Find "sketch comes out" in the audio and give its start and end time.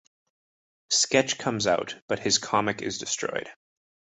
0.91-1.97